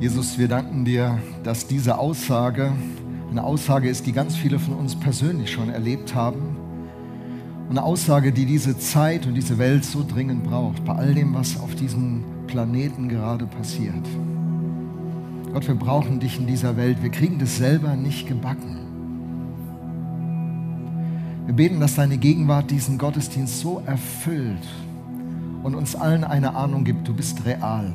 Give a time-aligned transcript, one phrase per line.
[0.00, 2.72] Jesus, wir danken dir, dass diese Aussage
[3.30, 6.56] eine Aussage ist, die ganz viele von uns persönlich schon erlebt haben.
[7.68, 11.60] Eine Aussage, die diese Zeit und diese Welt so dringend braucht, bei all dem, was
[11.60, 14.08] auf diesem Planeten gerade passiert.
[15.52, 17.02] Gott, wir brauchen dich in dieser Welt.
[17.02, 18.78] Wir kriegen das selber nicht gebacken.
[21.44, 24.66] Wir beten, dass deine Gegenwart diesen Gottesdienst so erfüllt
[25.62, 27.92] und uns allen eine Ahnung gibt, du bist real.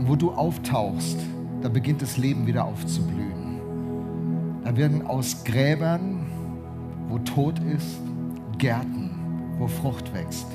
[0.00, 1.18] Und wo du auftauchst,
[1.60, 3.60] da beginnt das Leben wieder aufzublühen.
[4.64, 6.24] Da werden aus Gräbern,
[7.10, 7.98] wo Tod ist,
[8.56, 9.10] Gärten,
[9.58, 10.46] wo Frucht wächst.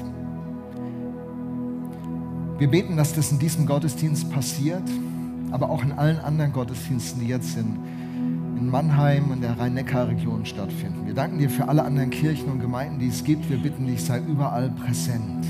[2.58, 4.90] Wir beten, dass das in diesem Gottesdienst passiert,
[5.52, 7.78] aber auch in allen anderen Gottesdiensten, die jetzt in,
[8.58, 11.06] in Mannheim und der Rhein-Neckar-Region stattfinden.
[11.06, 13.48] Wir danken dir für alle anderen Kirchen und Gemeinden, die es gibt.
[13.48, 15.46] Wir bitten dich, sei überall präsent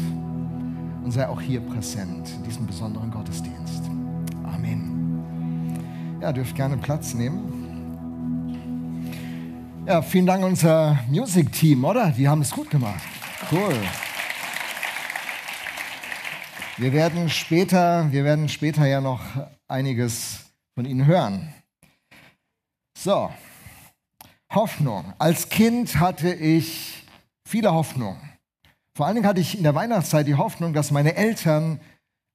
[1.02, 3.85] und sei auch hier präsent in diesem besonderen Gottesdienst.
[6.26, 7.54] Ja, dürft gerne Platz nehmen.
[9.86, 12.10] Ja, vielen Dank unser Music-Team, oder?
[12.10, 13.04] Die haben es gut gemacht.
[13.52, 13.76] Cool.
[16.78, 19.22] Wir werden später, wir werden später ja noch
[19.68, 21.54] einiges von Ihnen hören.
[22.98, 23.30] So,
[24.52, 25.14] Hoffnung.
[25.20, 27.04] Als Kind hatte ich
[27.48, 28.18] viele Hoffnungen.
[28.96, 31.80] Vor allen Dingen hatte ich in der Weihnachtszeit die Hoffnung, dass meine Eltern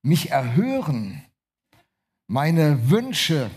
[0.04, 1.24] mich erhören,
[2.28, 3.50] meine Wünsche.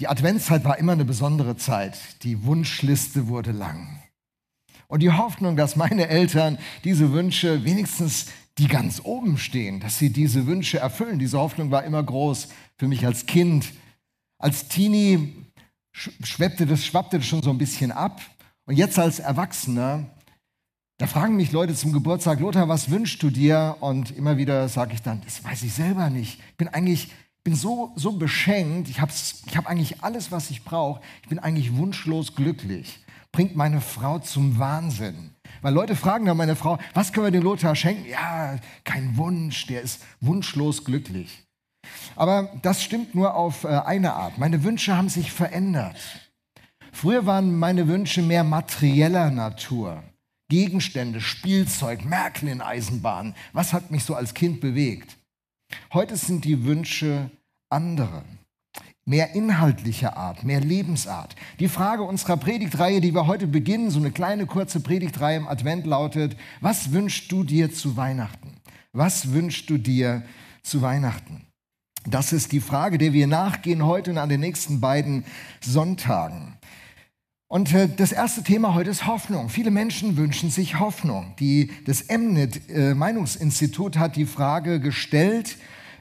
[0.00, 1.98] Die Adventszeit war immer eine besondere Zeit.
[2.22, 4.02] Die Wunschliste wurde lang.
[4.86, 8.26] Und die Hoffnung, dass meine Eltern diese Wünsche wenigstens
[8.58, 11.18] die ganz oben stehen, dass sie diese Wünsche erfüllen.
[11.18, 13.72] Diese Hoffnung war immer groß für mich als Kind.
[14.38, 15.46] Als Teenie
[15.92, 18.20] schweppte das, schwappte das schon so ein bisschen ab.
[18.66, 20.10] Und jetzt als Erwachsener
[20.98, 23.76] da fragen mich Leute zum Geburtstag, Lothar, was wünschst du dir?
[23.78, 26.40] Und immer wieder sage ich dann, das weiß ich selber nicht.
[26.50, 27.12] Ich bin eigentlich
[27.48, 31.00] bin so, so beschenkt, ich habe ich hab eigentlich alles, was ich brauche.
[31.22, 32.98] Ich bin eigentlich wunschlos glücklich.
[33.32, 35.30] Bringt meine Frau zum Wahnsinn.
[35.62, 38.06] Weil Leute fragen dann meine Frau, was können wir dem Lothar schenken?
[38.06, 41.42] Ja, kein Wunsch, der ist wunschlos glücklich.
[42.16, 44.36] Aber das stimmt nur auf äh, eine Art.
[44.36, 45.96] Meine Wünsche haben sich verändert.
[46.92, 50.02] Früher waren meine Wünsche mehr materieller Natur.
[50.50, 53.34] Gegenstände, Spielzeug, Märklin-Eisenbahn.
[53.54, 55.16] Was hat mich so als Kind bewegt?
[55.94, 57.30] Heute sind die Wünsche
[57.70, 58.22] andere,
[59.04, 61.34] mehr inhaltlicher Art, mehr Lebensart.
[61.60, 65.86] Die Frage unserer Predigtreihe, die wir heute beginnen, so eine kleine kurze Predigtreihe im Advent
[65.86, 68.56] lautet, was wünschst du dir zu Weihnachten?
[68.92, 70.22] Was wünschst du dir
[70.62, 71.46] zu Weihnachten?
[72.06, 75.24] Das ist die Frage, der wir nachgehen heute und an den nächsten beiden
[75.60, 76.56] Sonntagen.
[77.48, 79.48] Und äh, das erste Thema heute ist Hoffnung.
[79.48, 81.34] Viele Menschen wünschen sich Hoffnung.
[81.38, 85.56] Die, das Emnet äh, Meinungsinstitut hat die Frage gestellt,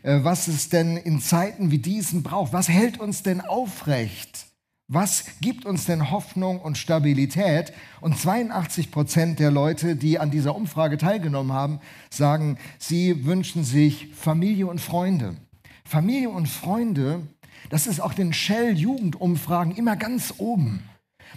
[0.08, 2.54] was es denn in Zeiten wie diesen braucht.
[2.54, 4.46] Was hält uns denn aufrecht?
[4.90, 7.74] Was gibt uns denn Hoffnung und Stabilität?
[8.00, 14.14] Und 82 Prozent der Leute, die an dieser Umfrage teilgenommen haben, sagen, sie wünschen sich
[14.16, 15.36] Familie und Freunde.
[15.84, 17.28] Familie und Freunde,
[17.70, 20.88] das ist auch den Shell-Jugendumfragen immer ganz oben.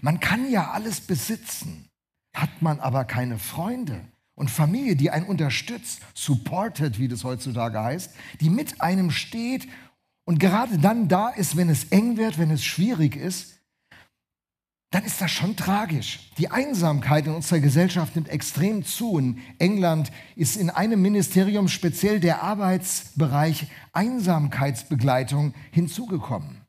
[0.01, 1.89] Man kann ja alles besitzen,
[2.37, 4.01] hat man aber keine Freunde
[4.41, 9.69] und Familie, die einen unterstützt, supported, wie das heutzutage heißt, die mit einem steht
[10.25, 13.61] und gerade dann da ist, wenn es eng wird, wenn es schwierig ist,
[14.93, 16.31] dann ist das schon tragisch.
[16.39, 19.19] Die Einsamkeit in unserer Gesellschaft nimmt extrem zu.
[19.19, 26.63] In England ist in einem Ministerium speziell der Arbeitsbereich Einsamkeitsbegleitung hinzugekommen.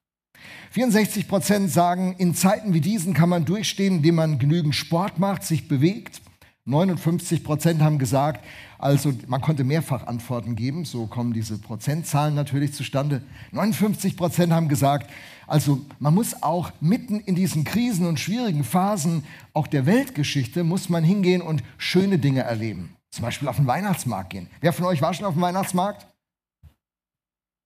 [0.71, 5.45] 64 Prozent sagen, in Zeiten wie diesen kann man durchstehen, indem man genügend Sport macht,
[5.45, 6.21] sich bewegt.
[6.66, 8.45] 59 Prozent haben gesagt,
[8.77, 13.23] also man konnte mehrfach Antworten geben, so kommen diese Prozentzahlen natürlich zustande.
[13.51, 15.09] 59 Prozent haben gesagt,
[15.47, 19.23] also man muss auch mitten in diesen Krisen und schwierigen Phasen
[19.53, 22.95] auch der Weltgeschichte, muss man hingehen und schöne Dinge erleben.
[23.09, 24.47] Zum Beispiel auf den Weihnachtsmarkt gehen.
[24.61, 26.05] Wer von euch war schon auf dem Weihnachtsmarkt?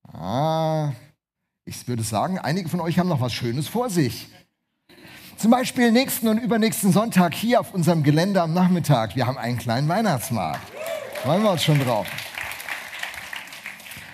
[0.08, 0.94] Ah,
[1.66, 4.28] ich würde sagen, einige von euch haben noch was Schönes vor sich.
[5.38, 9.18] Zum Beispiel nächsten und übernächsten Sonntag hier auf unserem Gelände am Nachmittag.
[9.18, 10.62] Wir haben einen kleinen Weihnachtsmarkt.
[11.24, 12.08] Freuen wir uns schon drauf.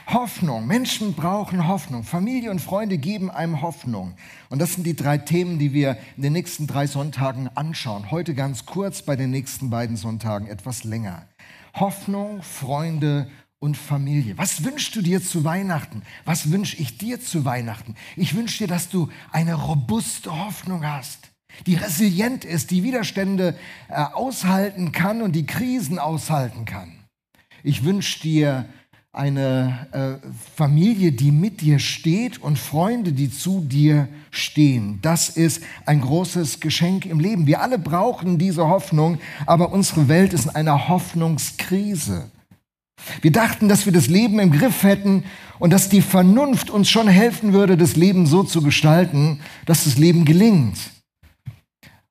[0.07, 0.65] Hoffnung.
[0.65, 2.03] Menschen brauchen Hoffnung.
[2.03, 4.15] Familie und Freunde geben einem Hoffnung.
[4.49, 8.09] Und das sind die drei Themen, die wir in den nächsten drei Sonntagen anschauen.
[8.09, 11.27] Heute ganz kurz, bei den nächsten beiden Sonntagen etwas länger.
[11.75, 13.27] Hoffnung, Freunde
[13.61, 14.37] und Familie.
[14.37, 16.01] Was wünschst du dir zu Weihnachten?
[16.25, 17.95] Was wünsche ich dir zu Weihnachten?
[18.15, 21.29] Ich wünsche dir, dass du eine robuste Hoffnung hast,
[21.67, 23.55] die resilient ist, die Widerstände
[23.87, 26.91] äh, aushalten kann und die Krisen aushalten kann.
[27.63, 28.65] Ich wünsche dir
[29.13, 34.99] eine äh, Familie, die mit dir steht und Freunde, die zu dir stehen.
[35.03, 37.45] Das ist ein großes Geschenk im Leben.
[37.45, 42.31] Wir alle brauchen diese Hoffnung, aber unsere Welt ist in einer Hoffnungskrise.
[43.21, 45.23] Wir dachten, dass wir das Leben im Griff hätten
[45.59, 49.97] und dass die Vernunft uns schon helfen würde, das Leben so zu gestalten, dass das
[49.97, 50.77] Leben gelingt.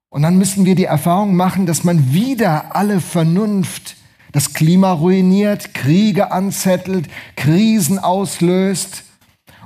[0.09, 3.97] Und dann müssen wir die Erfahrung machen, dass man wieder alle Vernunft
[4.33, 9.05] das Klima ruiniert, Kriege anzettelt, Krisen auslöst.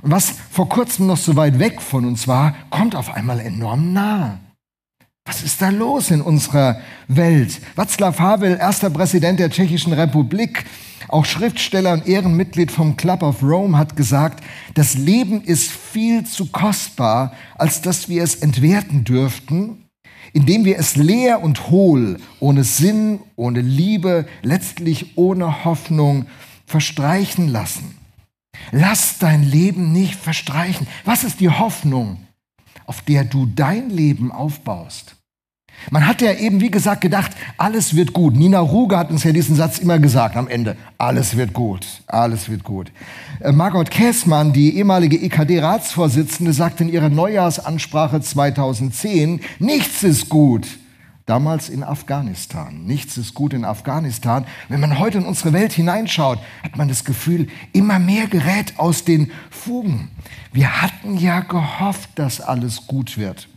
[0.01, 3.93] Und was vor kurzem noch so weit weg von uns war, kommt auf einmal enorm
[3.93, 4.39] nah.
[5.27, 7.59] Was ist da los in unserer Welt?
[7.75, 10.65] Václav Havel, erster Präsident der Tschechischen Republik,
[11.07, 14.43] auch Schriftsteller und Ehrenmitglied vom Club of Rome, hat gesagt,
[14.75, 19.81] das Leben ist viel zu kostbar, als dass wir es entwerten dürften
[20.33, 26.25] indem wir es leer und hohl, ohne Sinn, ohne Liebe, letztlich ohne Hoffnung
[26.65, 27.97] verstreichen lassen.
[28.71, 30.87] Lass dein Leben nicht verstreichen.
[31.05, 32.24] Was ist die Hoffnung,
[32.85, 35.15] auf der du dein Leben aufbaust?
[35.91, 38.35] Man hat ja eben, wie gesagt, gedacht, alles wird gut.
[38.35, 40.77] Nina Ruge hat uns ja diesen Satz immer gesagt am Ende.
[40.97, 42.91] Alles wird gut, alles wird gut.
[43.41, 50.65] Äh, Margot Käßmann, die ehemalige EKD-Ratsvorsitzende, sagte in ihrer Neujahrsansprache 2010, nichts ist gut.
[51.25, 52.85] Damals in Afghanistan.
[52.85, 54.45] Nichts ist gut in Afghanistan.
[54.69, 59.05] Wenn man heute in unsere Welt hineinschaut, hat man das Gefühl, immer mehr gerät aus
[59.05, 60.11] den Fugen.
[60.51, 63.47] Wir hatten ja gehofft, dass alles gut wird.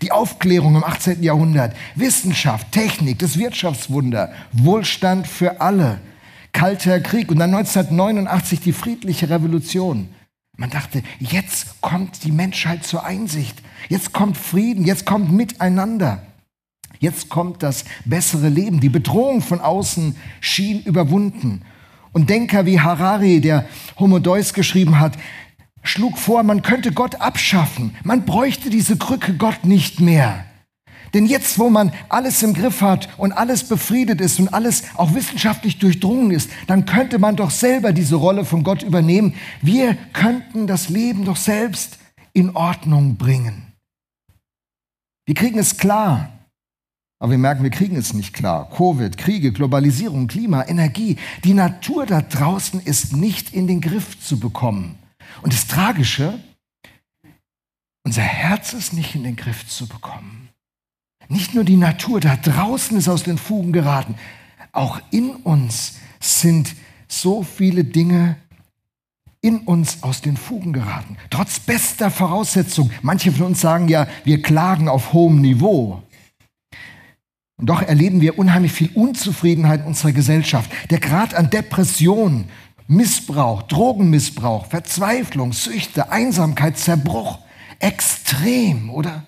[0.00, 1.22] Die Aufklärung im 18.
[1.24, 5.98] Jahrhundert, Wissenschaft, Technik, das Wirtschaftswunder, Wohlstand für alle,
[6.52, 10.08] Kalter Krieg und dann 1989 die friedliche Revolution.
[10.56, 16.22] Man dachte, jetzt kommt die Menschheit zur Einsicht, jetzt kommt Frieden, jetzt kommt Miteinander,
[16.98, 18.80] jetzt kommt das bessere Leben.
[18.80, 21.62] Die Bedrohung von außen schien überwunden.
[22.12, 23.66] Und Denker wie Harari, der
[23.98, 25.16] Homo Deus geschrieben hat,
[25.82, 27.94] schlug vor, man könnte Gott abschaffen.
[28.02, 30.44] Man bräuchte diese Krücke Gott nicht mehr.
[31.14, 35.14] Denn jetzt, wo man alles im Griff hat und alles befriedet ist und alles auch
[35.14, 39.34] wissenschaftlich durchdrungen ist, dann könnte man doch selber diese Rolle von Gott übernehmen.
[39.62, 41.98] Wir könnten das Leben doch selbst
[42.32, 43.72] in Ordnung bringen.
[45.24, 46.30] Wir kriegen es klar,
[47.18, 48.70] aber wir merken, wir kriegen es nicht klar.
[48.70, 51.16] Covid, Kriege, Globalisierung, Klima, Energie.
[51.42, 54.98] Die Natur da draußen ist nicht in den Griff zu bekommen.
[55.42, 56.38] Und das Tragische,
[58.04, 60.48] unser Herz ist nicht in den Griff zu bekommen.
[61.28, 64.14] Nicht nur die Natur da draußen ist aus den Fugen geraten,
[64.72, 66.74] auch in uns sind
[67.08, 68.36] so viele Dinge
[69.40, 71.16] in uns aus den Fugen geraten.
[71.30, 72.92] Trotz bester Voraussetzungen.
[73.02, 76.02] Manche von uns sagen ja, wir klagen auf hohem Niveau.
[77.58, 80.70] Und doch erleben wir unheimlich viel Unzufriedenheit in unserer Gesellschaft.
[80.90, 82.44] Der Grad an Depression,
[82.86, 87.40] Missbrauch, Drogenmissbrauch, Verzweiflung, Süchte, Einsamkeit, Zerbruch.
[87.80, 89.24] Extrem, oder?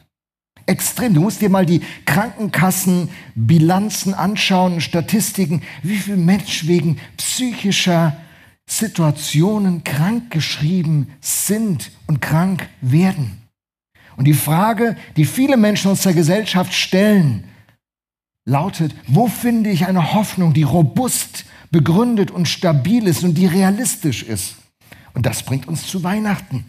[0.67, 1.15] Extrem.
[1.15, 8.17] Du musst dir mal die Krankenkassenbilanzen anschauen, Statistiken, wie viele Menschen wegen psychischer
[8.67, 13.38] Situationen krankgeschrieben sind und krank werden.
[14.17, 17.50] Und die Frage, die viele Menschen aus der Gesellschaft stellen,
[18.50, 24.25] lautet, wo finde ich eine Hoffnung, die robust begründet und stabil ist und die realistisch
[24.25, 24.56] ist.
[25.14, 26.64] Und das bringt uns zu Weihnachten.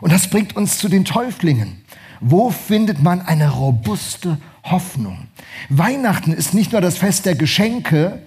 [0.00, 1.82] Und das bringt uns zu den Täuflingen.
[2.20, 5.26] Wo findet man eine robuste Hoffnung?
[5.68, 8.22] Weihnachten ist nicht nur das Fest der Geschenke,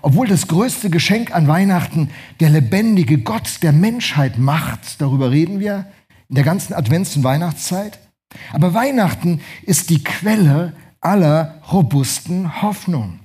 [0.00, 5.00] obwohl das größte Geschenk an Weihnachten der lebendige Gott der Menschheit macht.
[5.00, 5.86] Darüber reden wir
[6.28, 7.98] in der ganzen Advents- und Weihnachtszeit.
[8.52, 13.20] Aber Weihnachten ist die Quelle aller robusten Hoffnung.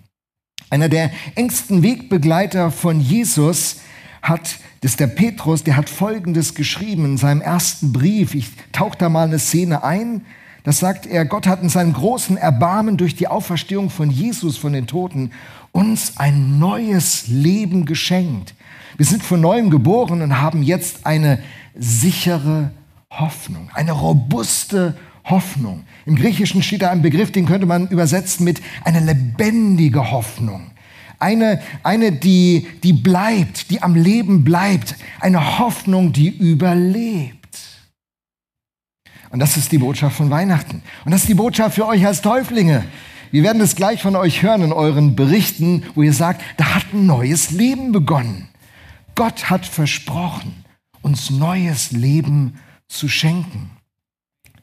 [0.70, 3.78] Einer der engsten Wegbegleiter von Jesus
[4.22, 8.34] hat, das ist der Petrus, der hat Folgendes geschrieben in seinem ersten Brief.
[8.34, 10.26] Ich tauche da mal eine Szene ein.
[10.64, 14.74] Das sagt er, Gott hat in seinem großen Erbarmen durch die Auferstehung von Jesus von
[14.74, 15.32] den Toten
[15.74, 18.56] uns ein neues Leben geschenkt.
[18.96, 21.40] Wir sind von neuem geboren und haben jetzt eine
[21.76, 22.72] sichere
[23.10, 25.84] Hoffnung, eine robuste Hoffnung.
[26.06, 30.72] Im Griechischen steht da ein Begriff, den könnte man übersetzen mit eine lebendige Hoffnung.
[31.20, 34.96] Eine, eine die, die bleibt, die am Leben bleibt.
[35.22, 37.38] Eine Hoffnung, die überlebt.
[39.30, 40.84] Und das ist die Botschaft von Weihnachten.
[41.06, 42.84] Und das ist die Botschaft für euch als Täuflinge.
[43.32, 46.94] Wir werden es gleich von euch hören in euren Berichten, wo ihr sagt, da hat
[46.94, 48.50] ein neues Leben begonnen.
[49.16, 50.66] Gott hat versprochen,
[51.02, 53.72] uns neues Leben zu schenken.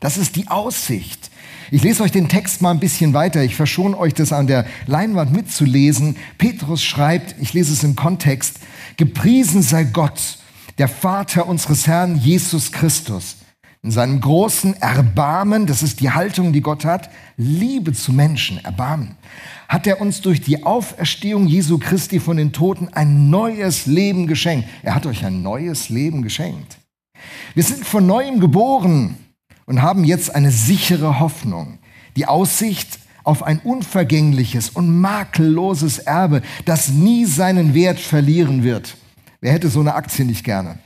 [0.00, 1.30] Das ist die Aussicht.
[1.70, 3.44] Ich lese euch den Text mal ein bisschen weiter.
[3.44, 6.16] Ich verschone euch das an der Leinwand mitzulesen.
[6.38, 8.58] Petrus schreibt, ich lese es im Kontext,
[8.96, 10.38] gepriesen sei Gott,
[10.78, 13.36] der Vater unseres Herrn Jesus Christus.
[13.82, 19.16] In seinem großen Erbarmen, das ist die Haltung, die Gott hat, Liebe zu Menschen, Erbarmen,
[19.68, 24.68] hat er uns durch die Auferstehung Jesu Christi von den Toten ein neues Leben geschenkt.
[24.82, 26.78] Er hat euch ein neues Leben geschenkt.
[27.54, 29.16] Wir sind von neuem geboren
[29.70, 31.78] und haben jetzt eine sichere Hoffnung,
[32.16, 38.96] die Aussicht auf ein unvergängliches und makelloses Erbe, das nie seinen Wert verlieren wird.
[39.40, 40.80] Wer hätte so eine Aktie nicht gerne?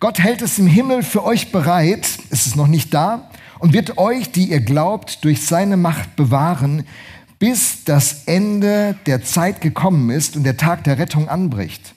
[0.00, 3.96] Gott hält es im Himmel für euch bereit, es ist noch nicht da, und wird
[3.96, 6.88] euch, die ihr glaubt, durch seine Macht bewahren,
[7.38, 11.94] bis das Ende der Zeit gekommen ist und der Tag der Rettung anbricht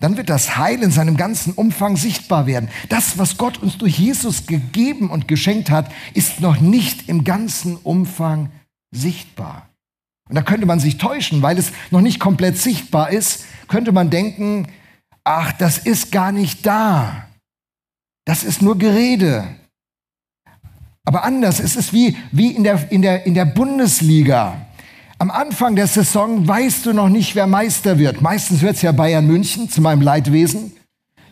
[0.00, 2.68] dann wird das Heil in seinem ganzen Umfang sichtbar werden.
[2.88, 7.76] Das, was Gott uns durch Jesus gegeben und geschenkt hat, ist noch nicht im ganzen
[7.76, 8.50] Umfang
[8.94, 9.68] sichtbar.
[10.28, 14.10] Und da könnte man sich täuschen, weil es noch nicht komplett sichtbar ist, könnte man
[14.10, 14.68] denken,
[15.22, 17.26] ach, das ist gar nicht da.
[18.24, 19.44] Das ist nur Gerede.
[21.04, 24.63] Aber anders, es ist wie, wie in, der, in, der, in der Bundesliga.
[25.24, 28.20] Am Anfang der Saison weißt du noch nicht, wer Meister wird.
[28.20, 30.72] Meistens wird es ja Bayern München, zu meinem Leidwesen.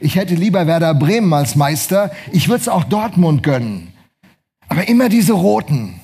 [0.01, 2.11] Ich hätte lieber Werder Bremen als Meister.
[2.33, 3.93] Ich würde es auch Dortmund gönnen.
[4.69, 6.01] Aber immer diese Roten.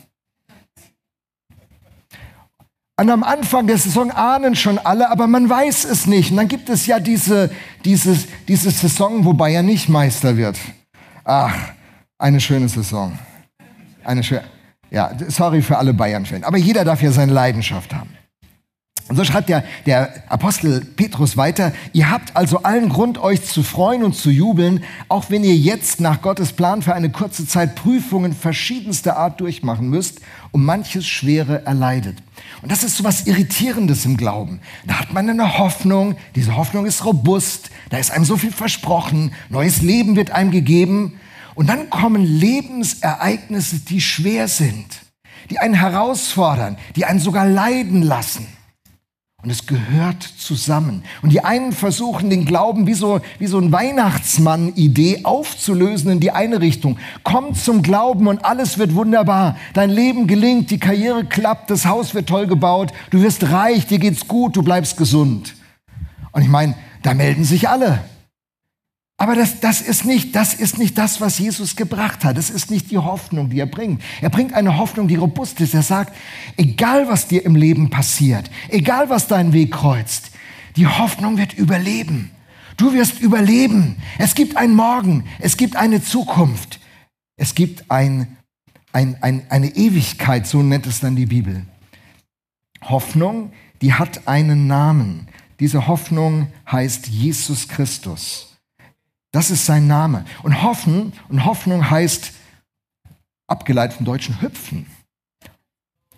[3.00, 6.30] Und am Anfang der Saison ahnen schon alle, aber man weiß es nicht.
[6.30, 7.50] Und dann gibt es ja diese,
[7.86, 10.58] dieses, diese Saison, wo Bayern nicht Meister wird.
[11.24, 11.54] Ach,
[12.18, 13.18] eine schöne Saison.
[14.04, 14.57] Eine schöne.
[14.90, 16.44] Ja, sorry für alle Bayern-Fans.
[16.44, 18.10] Aber jeder darf ja seine Leidenschaft haben.
[19.08, 23.62] Und so schreibt der, der Apostel Petrus weiter, ihr habt also allen Grund, euch zu
[23.62, 27.74] freuen und zu jubeln, auch wenn ihr jetzt nach Gottes Plan für eine kurze Zeit
[27.74, 30.20] Prüfungen verschiedenster Art durchmachen müsst
[30.52, 32.18] und manches Schwere erleidet.
[32.60, 34.60] Und das ist so was Irritierendes im Glauben.
[34.86, 39.32] Da hat man eine Hoffnung, diese Hoffnung ist robust, da ist einem so viel versprochen,
[39.48, 41.18] neues Leben wird einem gegeben
[41.58, 44.86] und dann kommen Lebensereignisse, die schwer sind,
[45.50, 48.46] die einen herausfordern, die einen sogar leiden lassen.
[49.42, 51.02] Und es gehört zusammen.
[51.20, 56.30] Und die einen versuchen, den Glauben wie so, wie so ein Weihnachtsmann-Idee aufzulösen in die
[56.30, 56.96] eine Richtung.
[57.24, 59.56] Komm zum Glauben und alles wird wunderbar.
[59.74, 63.98] Dein Leben gelingt, die Karriere klappt, das Haus wird toll gebaut, du wirst reich, dir
[63.98, 65.56] geht's gut, du bleibst gesund.
[66.30, 67.98] Und ich meine, da melden sich alle.
[69.20, 72.38] Aber das, das, ist nicht, das ist nicht das, was Jesus gebracht hat.
[72.38, 74.00] Das ist nicht die Hoffnung, die er bringt.
[74.20, 75.74] Er bringt eine Hoffnung, die robust ist.
[75.74, 76.16] Er sagt,
[76.56, 80.30] egal was dir im Leben passiert, egal was deinen Weg kreuzt,
[80.76, 82.30] die Hoffnung wird überleben.
[82.76, 83.96] Du wirst überleben.
[84.18, 86.78] Es gibt einen Morgen, es gibt eine Zukunft,
[87.36, 88.36] es gibt ein,
[88.92, 91.66] ein, ein, eine Ewigkeit, so nennt es dann die Bibel.
[92.82, 95.26] Hoffnung, die hat einen Namen.
[95.58, 98.57] Diese Hoffnung heißt Jesus Christus.
[99.30, 100.24] Das ist sein Name.
[100.42, 102.32] Und hoffen, und Hoffnung heißt,
[103.46, 104.86] abgeleitet vom Deutschen, hüpfen.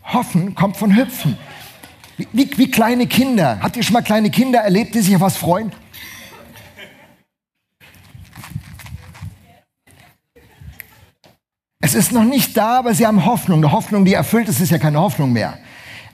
[0.04, 1.36] Hoffen kommt von hüpfen.
[2.16, 3.58] Wie, wie, wie kleine Kinder.
[3.62, 5.72] Habt ihr schon mal kleine Kinder erlebt, die sich auf was freuen?
[11.80, 13.64] Es ist noch nicht da, aber sie haben Hoffnung.
[13.64, 15.58] Eine Hoffnung, die erfüllt ist, ist ja keine Hoffnung mehr.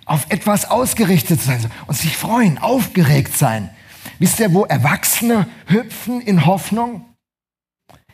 [0.04, 3.70] Auf etwas ausgerichtet sein und sich freuen, aufgeregt sein.
[4.18, 7.04] Wisst ihr, wo Erwachsene hüpfen in Hoffnung?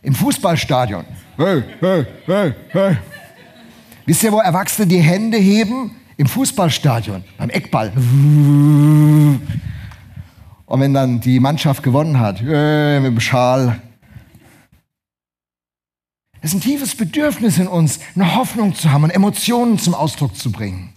[0.03, 1.05] Im Fußballstadion.
[1.37, 2.97] Hey, hey, hey, hey.
[4.05, 5.97] Wisst ihr, wo Erwachsene die Hände heben?
[6.17, 7.93] Im Fußballstadion, beim Eckball.
[10.67, 13.81] Und wenn dann die Mannschaft gewonnen hat, mit dem Schal.
[16.41, 20.37] Es ist ein tiefes Bedürfnis in uns, eine Hoffnung zu haben und Emotionen zum Ausdruck
[20.37, 20.93] zu bringen.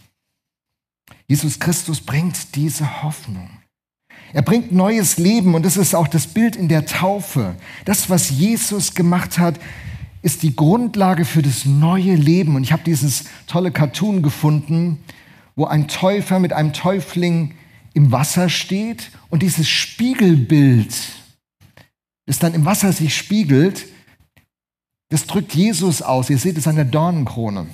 [1.27, 3.49] Jesus Christus bringt diese Hoffnung.
[4.35, 7.55] Er bringt neues Leben und das ist auch das Bild in der Taufe.
[7.85, 9.61] Das, was Jesus gemacht hat,
[10.23, 12.57] ist die Grundlage für das neue Leben.
[12.57, 15.01] Und ich habe dieses tolle Cartoon gefunden,
[15.55, 17.53] wo ein Täufer mit einem Täufling
[17.93, 20.93] im Wasser steht und dieses Spiegelbild,
[22.25, 23.85] das dann im Wasser sich spiegelt,
[25.07, 26.29] das drückt Jesus aus.
[26.29, 27.67] Ihr seht es an der Dornenkrone.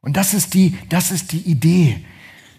[0.00, 2.04] Und das ist die, das ist die Idee.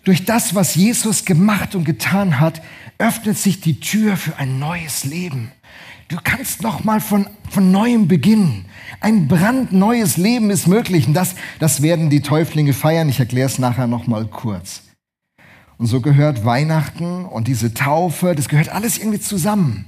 [0.04, 2.62] Durch das, was Jesus gemacht und getan hat,
[2.98, 5.52] öffnet sich die Tür für ein neues Leben.
[6.08, 8.66] Du kannst noch mal von, von neuem beginnen.
[9.00, 11.08] Ein brandneues Leben ist möglich.
[11.08, 13.10] Und das, das werden die Täuflinge feiern.
[13.10, 14.82] Ich erkläre es nachher noch mal kurz.
[15.78, 19.86] Und so gehört Weihnachten und diese Taufe, das gehört alles irgendwie zusammen.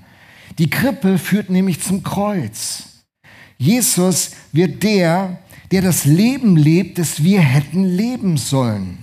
[0.57, 2.83] Die Krippe führt nämlich zum Kreuz.
[3.57, 5.39] Jesus wird der,
[5.71, 8.99] der das Leben lebt, das wir hätten leben sollen.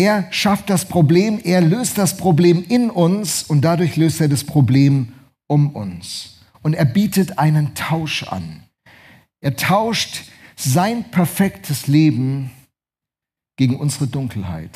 [0.00, 4.44] Er schafft das Problem, er löst das Problem in uns und dadurch löst er das
[4.44, 5.12] Problem
[5.46, 6.38] um uns.
[6.62, 8.62] Und er bietet einen Tausch an.
[9.42, 10.22] Er tauscht
[10.56, 12.50] sein perfektes Leben
[13.58, 14.70] gegen unsere Dunkelheit.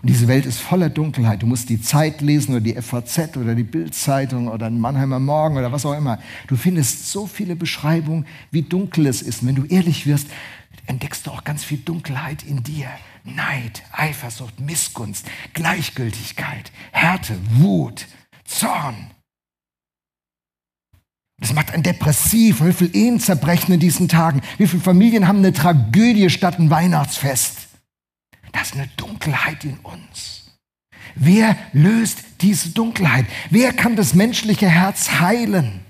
[0.00, 1.42] Und diese Welt ist voller Dunkelheit.
[1.42, 5.56] Du musst die Zeit lesen oder die FAZ oder die Bildzeitung oder den Mannheimer Morgen
[5.56, 6.20] oder was auch immer.
[6.46, 9.42] Du findest so viele Beschreibungen, wie dunkel es ist.
[9.42, 10.28] Und wenn du ehrlich wirst,
[10.86, 12.88] entdeckst du auch ganz viel Dunkelheit in dir.
[13.24, 18.06] Neid, Eifersucht, Missgunst, Gleichgültigkeit, Härte, Wut,
[18.44, 19.10] Zorn.
[21.38, 22.62] Das macht einen depressiv.
[22.62, 24.42] Wie viele Ehen zerbrechen in diesen Tagen?
[24.58, 27.68] Wie viele Familien haben eine Tragödie statt ein Weihnachtsfest?
[28.52, 30.58] Das ist eine Dunkelheit in uns.
[31.14, 33.26] Wer löst diese Dunkelheit?
[33.48, 35.80] Wer kann das menschliche Herz heilen?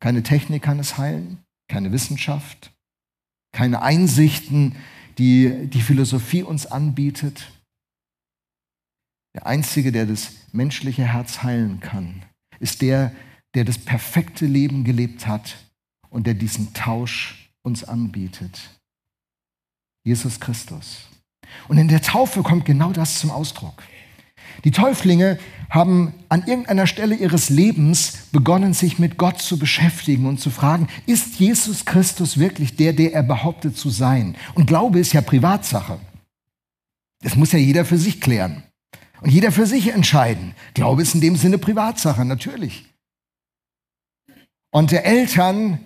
[0.00, 2.72] Keine Technik kann es heilen, keine Wissenschaft,
[3.52, 4.76] keine Einsichten,
[5.18, 7.50] die die Philosophie uns anbietet.
[9.34, 12.22] Der Einzige, der das menschliche Herz heilen kann,
[12.58, 13.12] ist der,
[13.54, 15.56] der das perfekte Leben gelebt hat
[16.08, 18.80] und der diesen Tausch uns anbietet.
[20.04, 21.08] Jesus Christus.
[21.68, 23.82] Und in der Taufe kommt genau das zum Ausdruck.
[24.64, 25.38] Die Täuflinge
[25.68, 30.88] haben an irgendeiner Stelle ihres Lebens begonnen, sich mit Gott zu beschäftigen und zu fragen,
[31.06, 34.36] ist Jesus Christus wirklich der, der er behauptet zu sein?
[34.54, 35.98] Und Glaube ist ja Privatsache.
[37.22, 38.62] Das muss ja jeder für sich klären.
[39.20, 40.54] Und jeder für sich entscheiden.
[40.74, 42.86] Glaube ist in dem Sinne Privatsache, natürlich.
[44.70, 45.80] Und der Eltern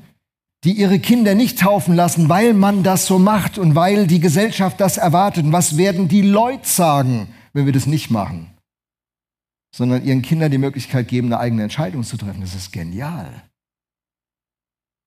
[0.65, 4.81] die ihre Kinder nicht taufen lassen, weil man das so macht und weil die Gesellschaft
[4.81, 5.45] das erwartet.
[5.51, 8.54] Was werden die Leute sagen, wenn wir das nicht machen?
[9.75, 12.43] Sondern ihren Kindern die Möglichkeit geben, eine eigene Entscheidung zu treffen.
[12.43, 13.43] Das ist genial.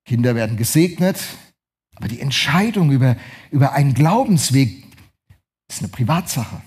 [0.04, 1.18] Kinder werden gesegnet,
[1.96, 3.16] aber die Entscheidung über,
[3.50, 4.84] über einen Glaubensweg
[5.70, 6.62] ist eine Privatsache.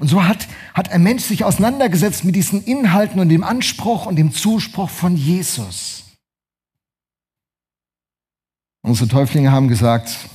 [0.00, 4.16] Und so hat, hat ein Mensch sich auseinandergesetzt mit diesen Inhalten und dem Anspruch und
[4.16, 6.02] dem Zuspruch von Jesus.
[8.82, 10.28] Unsere Täuflinge haben gesagt,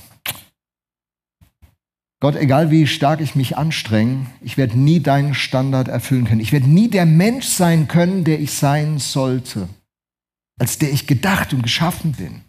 [2.22, 6.40] Gott, egal wie stark ich mich anstrenge, ich werde nie deinen Standard erfüllen können.
[6.40, 9.68] Ich werde nie der Mensch sein können, der ich sein sollte,
[10.56, 12.42] als der ich gedacht und geschaffen bin.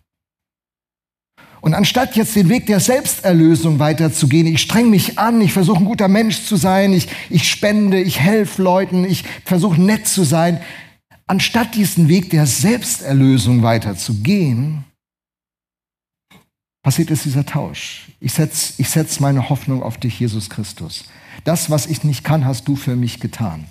[1.59, 5.86] Und anstatt jetzt den Weg der Selbsterlösung weiterzugehen, ich streng mich an, ich versuche ein
[5.86, 10.62] guter Mensch zu sein, ich, ich spende, ich helfe Leuten, ich versuche nett zu sein,
[11.25, 14.83] anstatt diesen Weg der Selbsterlösung weiterzugehen,
[16.83, 18.09] passiert ist dieser Tausch.
[18.19, 21.05] Ich setze ich setz meine Hoffnung auf dich, Jesus Christus.
[21.45, 23.65] Das, was ich nicht kann, hast du für mich getan.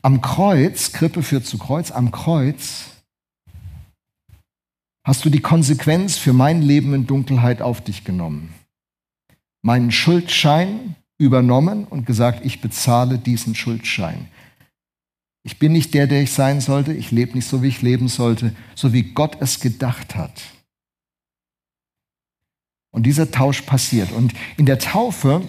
[0.00, 2.84] Am Kreuz, Krippe führt zu Kreuz, am Kreuz
[5.04, 8.54] hast du die Konsequenz für mein Leben in Dunkelheit auf dich genommen.
[9.62, 14.28] Meinen Schuldschein übernommen und gesagt, ich bezahle diesen Schuldschein.
[15.44, 18.08] Ich bin nicht der, der ich sein sollte, ich lebe nicht so, wie ich leben
[18.08, 20.42] sollte, so wie Gott es gedacht hat.
[22.96, 24.10] Und dieser Tausch passiert.
[24.10, 25.46] Und in der Taufe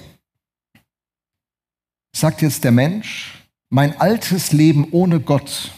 [2.14, 5.72] sagt jetzt der Mensch, mein altes Leben ohne Gott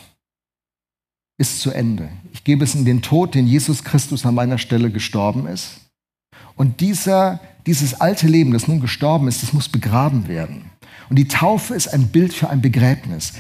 [1.38, 2.10] ist zu Ende.
[2.34, 5.82] Ich gebe es in den Tod, den Jesus Christus an meiner Stelle gestorben ist.
[6.56, 10.72] Und dieser, dieses alte Leben, das nun gestorben ist, das muss begraben werden.
[11.12, 13.34] Und die Taufe ist ein Bild für ein Begräbnis.